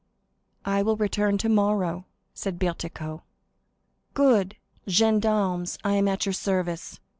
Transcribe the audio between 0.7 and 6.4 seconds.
will return tomorrow," said Bertuccio. "Good! Gendarmes, I am at your